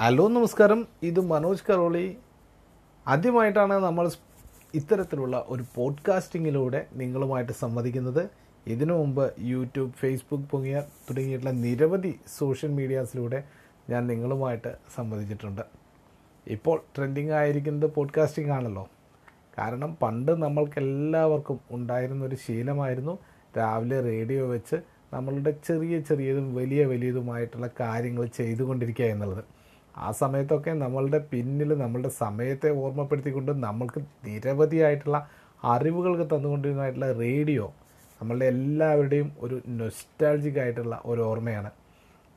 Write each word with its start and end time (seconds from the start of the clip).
Hello 0.00 0.28
നമസ്കാരം. 0.28 0.86
ഇത് 1.02 1.20
മനോജ് 1.20 1.62
കറോളി 1.70 2.16
ആദ്യമായിട്ടാണ് 3.06 3.72
നമ്മൾ 3.74 4.10
ഇത്തരത്തിലുള്ള 4.74 5.44
ഒരു 5.48 5.64
പോഡ്കാസ്റ്റിങ്ങിലൂടെ 5.74 6.86
നിങ്ങളുമായിട്ട് 6.92 7.52
സംവദിക്കുന്നത്. 7.52 8.28
ഇതിനു 8.66 8.94
മുമ്പ് 8.94 9.32
യൂട്യൂബ് 9.40 9.92
ഫേസ്ബുക്ക് 9.92 10.44
പൊങ്ങിയ 10.50 10.82
തുടങ്ങിയിട്ടുള്ള 11.10 11.52
നിരവധി 11.52 12.20
സോഷ്യൽ 12.38 12.70
മീഡിയാസിലൂടെ 12.70 13.44
ഞാൻ 13.90 14.06
നിങ്ങളുമായിട്ട് 14.06 14.76
സംവദിച്ചിട്ടുണ്ട്. 14.94 15.62
ഇപ്പോൾ 16.46 16.82
ട്രെൻഡിങ് 16.96 17.30
ആയിരിക്കുന്നത് 17.30 17.90
പോഡ്കാസ്റ്റിംഗ് 17.90 18.50
ആണല്ലോ. 18.50 18.88
കാരണം 19.58 19.96
പണ്ട് 20.02 20.42
നമ്മൾക്കെല്ലാവർക്കും 20.42 21.60
ഉണ്ടായിരുന്ന 21.70 22.24
ഒരു 22.24 22.36
ശീലമായിരുന്നു 22.36 23.18
രാവിലെ 23.58 24.00
റേഡിയോ 24.00 24.46
വെച്ച് 24.46 24.76
നമ്മളുടെ 25.12 25.50
ചെറിയ 25.50 26.00
ചെറിയതും 26.00 26.54
വലിയ 26.54 26.84
വലിയതുമായിട്ടുള്ള 26.84 27.70
കാര്യങ്ങൾ 27.80 28.26
ചെയ്തുകൊണ്ടിരിക്കുക 28.26 29.04
എന്നുള്ളത്. 29.04 29.57
ആ 29.98 30.10
സമയത്തൊക്കെ 30.12 30.70
നമ്മളുടെ 30.70 31.18
പിന്നിൽ 31.32 31.70
നമ്മളുടെ 31.78 32.08
സമയത്തെ 32.08 32.70
ഓർമ്മപ്പെടുത്തിക്കൊണ്ട് 32.70 33.52
നമ്മൾക്ക് 33.64 34.00
നിരവധിയായിട്ടുള്ള 34.26 35.18
അറിവുകൾക്ക് 35.64 36.26
തന്നുകൊണ്ടിരുന്നതായിട്ടുള്ള 36.34 37.12
റേഡിയോ 37.12 37.74
നമ്മളുടെ 38.20 38.46
എല്ലാവരുടെയും 38.46 39.28
ഒരു 39.38 39.56
നൊസ്റ്റാൾജിക് 39.68 40.58
ആയിട്ടുള്ള 40.58 41.02
ഒരു 41.04 41.20
ഓർമ്മയാണ്. 41.20 41.70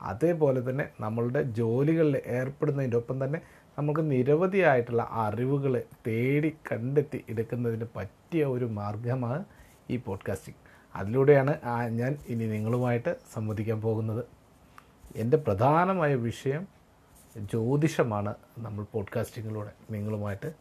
അതേപോലെ 0.01 0.69
തന്നെ 0.69 0.85
നമ്മളുടെ 0.99 1.41
ജോലികളിൽ 1.43 2.17
ഏർപ്പെടുന്നതിന്റെ 2.25 2.97
ഒപ്പം 2.97 3.25
തന്നെ 3.25 3.39
നമുക്ക് 3.77 4.11
നിരവധിയായിട്ടുള്ള 4.11 5.03
അറിവുകൾ 5.13 5.73
തേടി 6.07 6.51
കണ്ടെത്തി 6.71 7.19
എടുക്കുന്നതിന് 7.29 7.85
പറ്റിയ 7.95 8.45
ഒരു 8.45 8.65
മാർഗമാണ് 8.65 9.45
ഈ 9.89 9.97
പോഡ്കാസ്റ്റിംഗ് 9.97 10.59
അതിലൂടെയാണ് 10.95 11.53
ഞാൻ 11.91 12.17
ഇനി 12.29 12.45
നിങ്ങളുമായിട്ട് 12.45 13.11
സംവദിക്കാൻ 13.33 13.81
പോകുന്നത്. 13.81 14.23
എന്റെ 15.15 15.37
പ്രധാനമായ 15.37 16.15
വിഷയം 16.15 16.80
ജ്യോതിഷമാണ് 17.37 18.35
നമ്മൾ 18.57 18.85
പോഡ്കാസ്റ്റിങ്ങിലൂടെ 18.91 19.71
നിങ്ങളുമായിട്ട് 19.91 20.53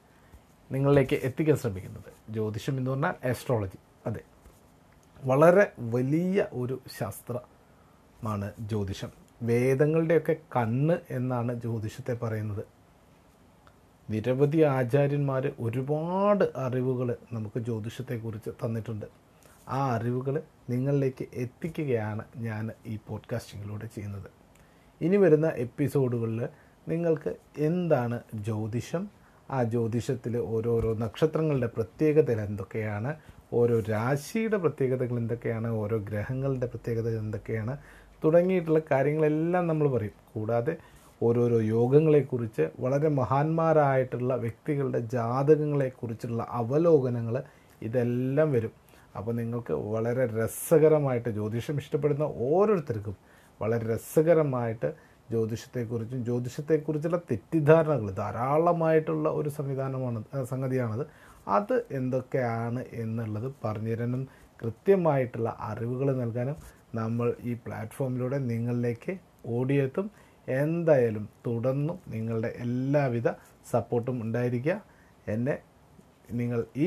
നിങ്ങളിലേക്ക് 0.73 1.15
എത്തിക്കാൻ 1.15 1.57
ശ്രമിക്കുന്നത്. 1.57 2.33
ജ്യോതിഷം 2.33 2.79
എന്ന് 2.79 2.91
പറഞ്ഞാൽ 2.91 3.29
ആസ്ട്രോളജി 3.29 3.79
അതെ. 4.07 4.21
വളരെ 5.25 5.73
വലിയ 5.79 6.47
ഒരു 6.53 6.81
ശാസ്ത്രമാണ് 7.01 8.53
ജ്യോതിഷം. 8.61 9.09
വേദങ്ങളുടെയൊക്കെ 9.43 10.37
കണ്ണ് 10.57 10.95
എന്നാണ് 11.11 11.61
ജ്യോതിഷത്തെ 11.61 12.15
പറയുന്നത്. 12.15 12.65
നിരവധി 14.11 14.63
ആചാര്യന്മാർ 14.63 15.53
ഒരുപാട് 15.61 16.53
അറിവുകൾ 16.57 17.17
നമുക്ക് 17.33 17.59
ജ്യോതിഷത്തെക്കുറിച്ച് 17.59 18.51
തന്നിട്ടുണ്ട്. 18.51 19.07
ആ 19.69 19.95
അറിവുകൾ 19.95 20.43
നിങ്ങളിലേക്ക് 20.71 21.27
എത്തിക്കുകയാണ് 21.35 22.25
ഞാൻ 22.37 22.71
ഈ 22.87 22.99
പോഡ്കാസ്റ്റിങ്ങിലൂടെ 23.09 23.87
ചെയ്യുന്നത്. 23.87 24.31
ഇനി 25.01 25.17
വരുന്ന 25.17 25.49
എപ്പിസോഡുകളിൽ 25.57 26.49
നിങ്ങൾക്ക് 26.89 27.35
എന്താണ് 27.59 28.21
ജ്യോതിഷം? 28.35 29.09
ആ 29.51 29.63
ജ്യോതിഷത്തിൽ 29.63 30.37
ഓരോരോ 30.37 30.95
നക്ഷത്രങ്ങളുടെ 30.95 31.67
പ്രത്യേകതകൾ 31.67 32.41
എന്തൊക്കെയാണ്? 32.41 33.15
ഓരോ 33.53 33.81
രാശിയുടെ 33.81 34.57
പ്രത്യേകതകൾ 34.57 35.17
എന്തൊക്കെയാണ്? 35.19 35.69
ഓരോ 35.69 35.99
ഗ്രഹങ്ങളുടെ 35.99 36.67
പ്രത്യേകതകൾ 36.67 37.19
എന്തൊക്കെയാണ്? 37.19 37.79
തുടങ്ങിയിട്ടുള്ള 38.25 38.81
കാര്യങ്ങളെല്ലാം 38.91 39.67
നമ്മൾ 39.67 39.89
പറയും. 39.89 40.13
കൂടാതെ 40.35 40.77
ഓരോരോ 41.23 41.61
യോഗങ്ങളെക്കുറിച്ച് 41.61 42.71
വളരെ 42.81 43.09
മഹാന്മാരായിട്ടുള്ള 43.09 44.37
വ്യക്തികളുടെ 44.37 44.99
ജാതകങ്ങളെക്കുറിച്ചുള്ള 44.99 46.47
അവലോകനങ്ങൾ 46.51 47.43
ഇതെല്ലാം 47.83 48.53
വരും. 48.53 48.71
അപ്പോൾ 49.17 49.33
നിങ്ങൾക്ക് 49.33 49.73
വളരെ 49.73 50.27
രസകരമായിട്ട് 50.27 51.29
ജ്യോതിഷം 51.29 51.77
ഇഷ്ടപ്പെടുന്ന 51.77 52.25
ഓരോരുത്തർക്കും 52.37 53.17
വളരെ 53.61 53.85
രസകരമായിട്ട് 53.95 54.89
ജ്യോതിഷത്തെക്കുറിച്ചും 55.31 56.25
ജ്യോതിഷത്തെക്കുറിച്ചുള്ള 56.25 57.19
തെറ്റിദ്ധാരണകൾ 57.31 58.11
ധാരാളമായിട്ടുള്ള 58.11 59.29
ഒരു 59.29 59.49
സംവിധാനമാണ് 59.49 60.21
സംഗതിയാണത്. 60.53 61.05
അത് 61.49 61.77
എന്തൊക്കെയാണ് 61.99 62.85
എന്നുള്ളത് 63.03 63.49
പറഞ്ഞു 63.65 63.93
തരാനും 63.93 64.23
കൃത്യമായിട്ടുള്ള 64.63 65.57
അറിവുകൾ 65.61 66.09
നൽകാനും 66.17 66.57
നമ്മൾ 66.95 67.29
ഈ 67.43 67.53
പ്ലാറ്റ്ഫോമിലൂടെ 67.67 68.39
നിങ്ങളിലേക്ക് 68.53 69.13
ഓടിയെത്തും. 69.47 70.11
എന്തായാലും 70.49 71.29
തുടർന്നും 71.47 71.99
നിങ്ങളുടെ 72.09 72.51
എല്ലാവിധ 72.65 73.29
സപ്പോർട്ടും 73.71 74.17
ഉണ്ടായിരിക്കുക. 74.23 74.77
എന്നെ 75.29 75.59
നിങ്ങൾ 76.31 76.61
ഈ 76.77 76.87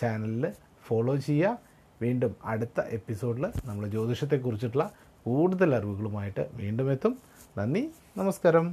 ചാനലിൽ 0.00 0.44
ഫോളോ 0.86 1.16
ചെയ്യുക. 1.16 1.58
വീണ്ടും 2.00 2.32
അടുത്ത 2.44 2.80
എപ്പിസോഡിൽ 2.98 3.44
നമ്മൾ 3.68 3.84
ജ്യോതിഷത്തെക്കുറിച്ചിട്ടുള്ള 3.88 4.86
കൂടുതൽ 5.26 5.74
അറിവുകളുമായിട്ട് 5.74 6.50
വീണ്ടും 6.54 6.92
എത്തും. 6.92 7.18
നന്ദി 7.58 7.80
നമസ്കാരം. 8.16 8.66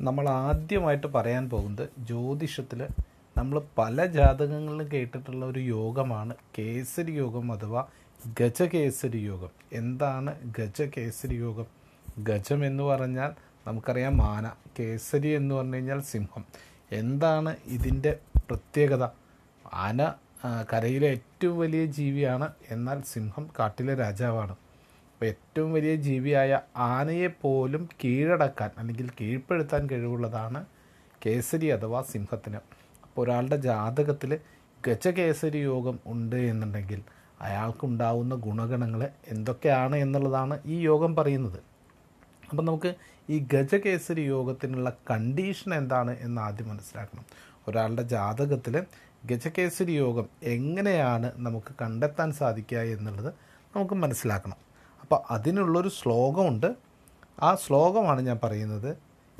നമ്മൾ 0.00 0.28
ആദ്യമായിട്ട് 0.28 1.06
പറയാൻ 1.06 1.50
പോകുന്നത് 1.50 1.88
ജ്യോതിഷത്തിൽ 1.98 2.80
നമ്മൾ 3.38 3.62
പല 3.78 4.06
ജാതകങ്ങളിലും 4.06 4.92
കേട്ടിട്ടുള്ള 4.92 5.46
ഒരു 5.46 5.58
യോഗമാണ് 5.58 6.34
കേസരി 6.58 7.12
യോഗം 7.12 7.52
അഥവാ 7.52 7.86
ഗജകേസരി 8.40 9.18
യോഗം. 9.18 9.50
എന്താണ് 9.72 10.52
ഗജകേസരി 10.58 11.34
യോഗം? 11.34 11.66
ഗജം 12.18 12.66
എന്ന് 12.66 12.82
പറഞ്ഞാൽ 12.82 13.30
നമുക്കറിയാം 13.66 14.16
മാന. 14.16 14.52
കേസരി 14.78 15.28
എന്ന് 15.28 15.54
പറഞ്ഞു 15.54 15.74
കഴിഞ്ഞാൽ 15.74 16.00
സിംഹം. 16.00 16.44
എന്താണ് 16.92 17.56
ഇതിന്റെ 17.66 18.18
പ്രത്യേകത? 18.48 19.04
ആന 19.86 20.00
കരയിലെ 20.72 21.08
ഏറ്റവും 21.08 21.58
വലിയ 21.58 21.84
ജീവിയാണ് 21.84 22.48
എന്നാൽ 22.70 23.02
സിംഹം 23.12 23.50
കാട്ടിലെ 23.58 23.94
രാജാവാണ്. 23.94 24.56
അപ്പോൾ 25.18 25.26
ഏറ്റവും 25.26 25.72
വലിയ 25.72 25.94
ജീവിയായ 25.94 26.60
ആനയെ 26.76 27.26
പോലും 27.26 27.88
കീഴടക്കാൻ 28.04 28.70
അല്ലെങ്കിൽ 28.78 29.08
കീഴ്പ്പെടുത്താൻ 29.20 29.88
കഴിവുള്ളതാണ് 29.92 30.64
കേസരി 31.26 31.66
അഥവാ 31.66 32.02
സിംഹത്തിന്. 32.02 32.56
അപ്പോൾ 33.04 33.22
ഒരാളുടെ 33.22 33.56
ജാതകത്തിൽ 33.56 34.38
ഗജകേസരി 34.86 35.58
യോഗം 35.58 35.98
ഉണ്ട് 36.06 36.36
എന്നുണ്ടെങ്കിൽ 36.36 37.00
അയാൾക്കുണ്ടാവുന്ന 37.40 38.34
ഗുണഗണങ്ങൾ 38.34 39.08
എന്തൊക്കെയാണ് 39.28 39.96
എന്നുള്ളതാണ് 39.96 40.60
ഈ 40.66 40.78
യോഗം 40.80 41.16
പറയുന്നത്. 41.16 41.58
അപ്പം 42.50 42.64
നമുക്ക് 42.64 42.94
ഈ 43.30 43.38
ഗജകേസരി 43.38 44.20
യോഗത്തിനുള്ള 44.20 44.96
കണ്ടീഷൻ 45.10 45.74
എന്താണ് 45.74 46.16
എന്ന് 46.20 46.40
ആദ്യം 46.40 46.68
മനസ്സിലാക്കണം. 46.68 47.24
ഒരാളുടെ 47.68 48.02
ജാതകത്തിൽ 48.02 48.84
ഗജകേസരി 49.24 49.92
യോഗം 49.92 50.28
എങ്ങനെയാണ് 50.42 51.32
നമുക്ക് 51.36 51.74
കണ്ടെത്താൻ 51.82 52.32
സാധിക്കുക 52.32 52.78
എന്നുള്ളത് 52.78 53.34
നമുക്ക് 53.76 53.94
മനസ്സിലാക്കണം. 53.94 54.67
അപ്പോൾ 55.08 55.32
അതിനുള്ളൊരു 55.32 55.88
ശ്ലോകമുണ്ട്. 55.88 56.74
ആ 57.42 57.54
ശ്ലോകമാണ് 57.54 58.20
ഞാൻ 58.20 58.38
പറയുന്നത്. 58.44 58.96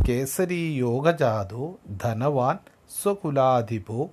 കേസരി 0.08 0.74
യോഗജാതോ 0.76 1.74
ധനവാൻ 2.04 2.58
സ്വകുലാധിപോ 3.02 4.10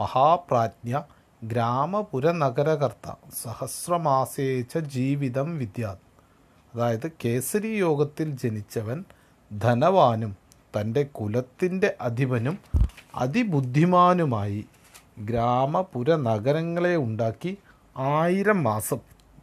മഹാപ്രാജ്ഞ 0.00 1.00
ഗ്രാമപുരനഗരകർത്ത 1.44 3.12
സഹസ്രമാസേച്ച 3.42 4.78
ജീവിതം 4.78 5.58
വിദ്യാത്. 5.58 5.98
അതായത് 6.74 7.10
കേസരി 7.24 7.68
യോഗത്തിൽ 7.68 8.30
ജനിച്ചവൻ 8.30 9.04
ധനവാനും 9.58 10.36
തന്റെ 10.80 11.02
കുലത്തിന്റെ 11.02 11.94
അധിപനും 12.00 12.58
അതിബുദ്ധിമാനുമായി 13.14 14.66
ഗ്രാമപുര 15.18 16.14
നഗരങ്ങളെ 16.14 16.96
ഉണ്ടാക്കി 16.96 17.58
ആയിരം 17.96 18.62
മാസം 18.62 18.98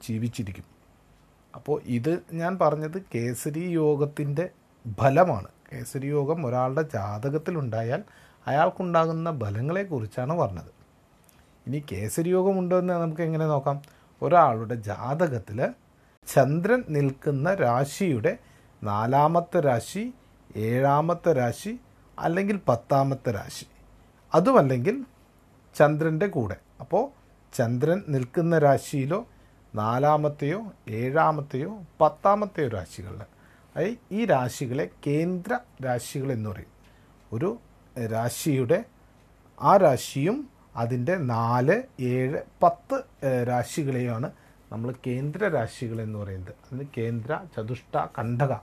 ജീവിച്ചിരിക്കും. 0.09 0.72
അപ്പോൾ 1.56 1.81
ഇത് 1.86 2.19
ഞാൻ 2.34 2.59
പറഞ്ഞത് 2.62 3.03
കേസരി 3.16 3.59
യോഗത്തിന്റെ 3.59 4.50
ഫലമാണ്. 5.00 5.47
കേസരി 5.74 6.08
യോഗം 6.08 6.46
ഒരാളുടെ 6.46 6.81
ജാതകത്തിലുണ്ടായാൽ 6.81 8.03
അയാൾക്കുണ്ടാകുന്ന 8.47 9.40
ഫലങ്ങളെക്കുറിച്ചാണ് 9.40 10.34
പറഞ്ഞത്. 10.38 10.72
ഇനി 11.68 11.84
കേസരി 11.91 12.30
യോഗം 12.30 12.59
ഉണ്ടോ 12.59 12.80
എന്ന് 12.80 12.94
നമുക്ക് 12.94 13.22
എങ്ങനെ 13.22 13.46
നോക്കാം? 13.47 13.81
ഒരാളുടെ 14.22 14.75
ജാതകത്തിൽ 14.75 15.68
ചന്ദ്രൻ 16.28 16.84
നിൽക്കുന്ന 16.90 17.53
രാശിയുടെ 17.53 18.38
നാലാമത്തെ 18.84 19.59
രാശി 19.59 20.14
ഏഴാമത്തെ 20.56 21.34
രാശി 21.34 21.79
അല്ലെങ്കിൽ 22.20 22.59
പത്താമത്തെ 22.67 23.32
രാശി. 23.32 23.66
അതുമല്ലെങ്കിൽ 24.35 25.06
ചന്ദ്രന്റെ 25.76 26.28
കൂടെ. 26.28 26.56
അപ്പോൾ 26.79 27.09
ചന്ദ്രൻ 27.58 28.03
നിൽക്കുന്ന 28.08 28.58
രാശിയിലോ 28.58 29.28
നാലാമത്തെയോ 29.75 30.73
ഏഴാമത്തെയോ 30.90 31.81
പത്താമത്തെയോ 32.02 32.67
രാശികളിൽ. 32.67 33.22
അതായത് 33.75 33.97
ഈ 34.11 34.25
രാശികളെ 34.25 34.90
കേന്ദ്ര 35.08 35.59
രാശികൾ 35.85 36.31
എന്ന് 36.31 36.49
പറയും. 36.49 36.72
ഒരു 37.34 37.59
രാശിയുടെ 38.11 38.84
ആ 39.61 39.78
രാശിയും 39.78 40.49
അതിന്റെ 40.75 41.16
നാല് 41.17 41.84
ഏഴ് 42.02 42.41
പത്ത് 42.64 43.03
രാശികളെയാണ് 43.47 44.31
നമ്മൾ 44.72 44.93
കേന്ദ്ര 45.08 45.47
രാശികൾ 45.47 46.02
എന്ന് 46.02 46.20
പറയുന്നത്. 46.20 46.52
അതിന് 46.52 46.87
കേന്ദ്ര 46.97 47.40
ചതുഷ്ട 47.58 47.97
കണ്ടക 47.97 48.53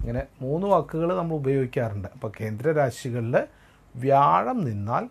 ഇങ്ങനെ 0.00 0.22
മൂന്ന് 0.40 0.66
വാക്കുകൾ 0.66 1.16
നമ്മൾ 1.18 1.34
ഉപയോഗിക്കാറുണ്ട്. 1.34 2.08
അപ്പോൾ 2.08 2.32
കേന്ദ്ര 2.40 2.72
രാശികളിൽ 2.72 3.36
വ്യാഴം 3.96 4.60
നിന്നാൽ 4.64 5.08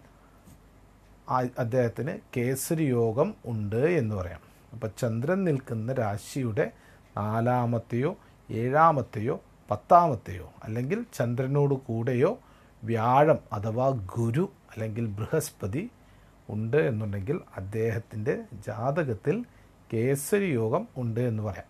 അദ്ദേഹത്തിന് 1.60 2.20
കേസരി 2.38 2.84
യോഗം 2.84 3.34
ഉണ്ട് 3.46 3.82
എന്ന് 4.02 4.16
പറയാം. 4.16 4.49
അപ്പോൾ 4.74 4.90
ചന്ദ്രൻ 4.98 5.44
നിൽക്കുന്ന 5.44 5.94
രാശിയുടെ 5.94 6.72
നാലാമത്തെയോ 7.18 8.18
ഏഴാമത്തെയോ 8.52 9.44
പത്താമത്തെയോ 9.72 10.52
അല്ലെങ്കിൽ 10.64 11.06
ചന്ദ്രനോട് 11.14 11.76
കൂടെയോ 11.76 12.40
വ്യാഴം 12.84 13.40
അഥവാ 13.54 13.90
ഗുരു 13.90 14.52
അല്ലെങ്കിൽ 14.72 15.06
ബൃഹസ്പതി 15.08 15.90
ഉണ്ട് 16.50 16.78
എന്നുണ്ടെങ്കിൽ 16.78 17.40
അദ്ദേഹത്തിന്റെ 17.58 18.44
ജാതകത്തിൽ 18.68 19.46
കേസരി 19.94 20.46
യോഗം 20.46 20.88
ഉണ്ട് 20.98 21.20
എന്ന് 21.20 21.44
പറയാം. 21.44 21.70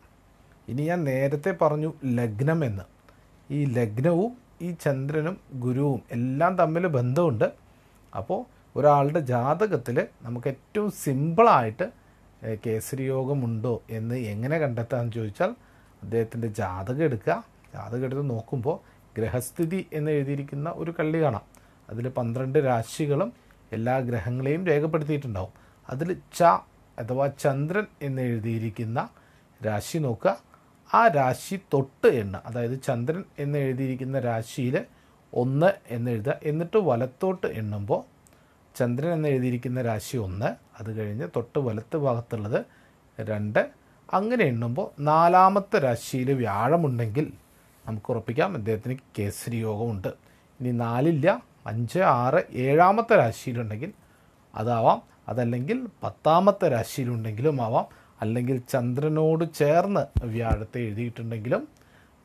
ഇനി 0.68 0.82
ഞാൻ 0.82 1.04
നേരത്തെ 1.04 1.56
പറഞ്ഞു 1.62 1.94
ലഗ്നം 2.06 2.66
എന്ന്. 2.66 2.84
ഈ 3.52 3.66
ലഗ്നവും 3.66 4.38
ഈ 4.62 4.72
ചന്ദ്രനും 4.72 5.40
ഗുരുവും 5.54 6.02
എല്ലാം 6.12 6.56
തമ്മിൽ 6.56 6.88
ബന്ധമുണ്ട്. 6.88 7.52
അപ്പോൾ 8.18 8.46
ഒരാളുടെ 8.76 9.20
ജാതകത്തിൽ 9.20 10.08
നമുക്ക് 10.22 10.48
ഏറ്റവും 10.48 10.92
സിമ്പിളായിട്ട് 10.92 11.99
കേസരി 12.66 13.04
യോഗമുണ്ടോ 13.04 13.84
എന്ന് 13.90 14.16
എങ്ങനെ 14.16 14.58
കണ്ടെത്താമെന്ന് 14.58 15.14
ചോദിച്ചാൽ 15.14 15.56
അദ്ദേഹത്തിന്റെ 16.04 16.48
ജാതകം 16.48 17.04
എടുക്കുക. 17.04 17.44
ജാതകം 17.74 18.06
എടുത്ത് 18.06 18.30
നോക്കുമ്പോൾ 18.30 18.80
ഗ്രഹസ്ഥിതി 19.18 19.88
എന്ന് 19.94 20.12
എഴുതിയിരിക്കുന്ന 20.12 20.70
ഒരു 20.76 20.94
കള്ളി 21.00 21.22
കാണാം. 21.22 21.42
അതിൽ 21.90 22.08
പന്ത്രണ്ട് 22.08 22.60
രാശികളും 22.60 23.34
എല്ലാ 23.72 24.00
ഗ്രഹങ്ങളെയും 24.00 24.68
രേഖപ്പെടുത്തിയിട്ടുണ്ടാവും. 24.68 25.54
അതിൽ 25.90 26.18
ച 26.38 26.44
അഥവാ 27.00 27.28
ചന്ദ്രൻ 27.28 27.86
എന്ന് 28.02 28.22
എഴുതിയിരിക്കുന്ന 28.22 29.10
രാശി 29.66 29.98
നോക്കുക. 29.98 30.42
ആ 30.94 31.08
രാശി 31.08 31.60
തൊട്ട് 31.74 32.08
എണ്ണ 32.08 32.42
അതായത് 32.46 32.82
ചന്ദ്രൻ 32.82 33.24
എന്ന് 33.40 33.60
എഴുതിയിരിക്കുന്ന 33.60 34.20
രാശിയിൽ 34.20 34.86
ഒന്ന് 35.34 35.74
എന്ന് 35.88 36.12
എഴുതുക. 36.12 36.40
എന്നിട്ട് 36.44 36.78
വലത്തോട്ട് 36.78 37.48
എണ്ണുമ്പോൾ 37.48 38.04
ചന്ദ്രൻ 38.78 39.14
എന്ന് 39.14 39.30
എഴുതിയിരിക്കുന്ന 39.30 39.82
രാശി 39.82 40.18
ഒന്ന് 40.18 40.69
അത് 40.80 41.00
കഴിഞ്ഞ് 41.00 41.28
തൊട്ട് 41.36 41.60
വലത്ത് 41.60 41.98
ഭാഗത്തുള്ളത് 41.98 42.60
രണ്ട്. 43.20 43.62
അങ്ങനെ 44.14 44.44
എണ്ണുമ്പോൾ 44.46 45.02
നാലാമത്തെ 45.02 45.80
രാശിയിൽ 45.80 46.34
വ്യാഴമുണ്ടെങ്കിൽ 46.34 47.34
നമുക്ക് 47.88 48.12
ഉറപ്പിക്കാം 48.12 48.56
അദ്ദേഹത്തിന് 48.56 48.96
കേസരി 49.20 49.58
യോഗമുണ്ട് 49.58 50.08
ഇനി 50.60 50.72
നാലില്ല 50.72 51.42
അഞ്ച് 51.68 52.00
ആറ് 52.00 52.42
ഏഴാമത്തെ 52.52 53.16
രാശിയിലുണ്ടെങ്കിൽ 53.16 53.92
അതാവാം. 54.56 55.02
അതല്ലെങ്കിൽ 55.30 55.88
പത്താമത്തെ 56.04 56.68
രാശിയിലുണ്ടെങ്കിലും 56.68 57.62
ആവാം. 57.62 57.88
അല്ലെങ്കിൽ 58.22 58.58
ചന്ദ്രനോട് 58.70 59.54
ചേർന്ന് 59.54 60.26
വ്യാഴത്തെ 60.28 60.80
എഴുതിയിട്ടുണ്ടെങ്കിലും 60.80 61.68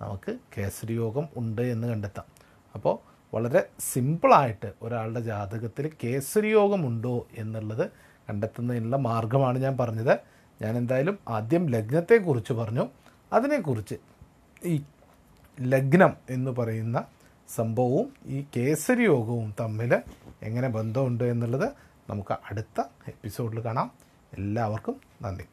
നമുക്ക് 0.01 0.39
കേസരി 0.59 0.93
യോഗം 0.93 1.29
ഉണ്ട് 1.37 1.63
എന്ന് 1.63 1.89
കണ്ടെത്താം. 1.89 2.25
അപ്പോൾ 2.75 2.95
വളരെ 3.35 3.67
സിമ്പിളായിട്ട് 3.81 4.73
ഒരാളുടെ 4.83 5.21
ജാതകത്തിൽ 5.21 5.91
കേസരി 6.05 6.49
യോഗമുണ്ടോ 6.49 7.27
എന്നുള്ളത് 7.37 7.91
കണ്ടെത്തുന്നതിനുള്ള 8.31 8.97
മാർഗമാണ് 8.97 9.59
ഞാൻ 9.59 9.77
പറഞ്ഞത്. 9.77 10.19
ഞാൻ 10.63 10.77
എന്തായാലും 10.77 11.19
ആദ്യം 11.29 11.67
ലഗ്നത്തെക്കുറിച്ച് 11.67 12.53
പറഞ്ഞു. 12.53 12.89
അതിനെക്കുറിച്ച് 13.33 13.95
ഈ 14.65 14.83
ലഗ്നം 15.61 16.17
എന്ന് 16.31 16.51
പറയുന്ന 16.51 17.05
സംഭവവും 17.55 18.13
ഈ 18.27 18.45
കേസരി 18.57 19.03
യോഗവും 19.03 19.55
തമ്മിൽ 19.61 20.03
എങ്ങനെ 20.43 20.69
ബന്ധമുണ്ട് 20.69 21.25
എന്നുള്ളത് 21.25 21.73
നമുക്ക് 22.11 22.33
അടുത്ത 22.33 22.81
എപ്പിസോഡിൽ 23.09 23.65
കാണാം. 23.65 23.91
എല്ലാവർക്കും 24.33 25.01
നന്ദി. 25.23 25.45